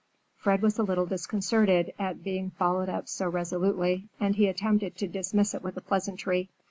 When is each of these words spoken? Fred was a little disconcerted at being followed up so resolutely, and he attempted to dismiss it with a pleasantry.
Fred 0.35 0.63
was 0.63 0.79
a 0.79 0.83
little 0.83 1.05
disconcerted 1.05 1.93
at 1.99 2.23
being 2.23 2.49
followed 2.49 2.89
up 2.89 3.07
so 3.07 3.29
resolutely, 3.29 4.09
and 4.19 4.35
he 4.35 4.47
attempted 4.47 4.97
to 4.97 5.07
dismiss 5.07 5.53
it 5.53 5.61
with 5.61 5.77
a 5.77 5.81
pleasantry. 5.81 6.49